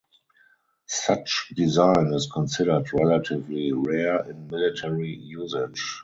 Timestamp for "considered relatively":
2.33-3.71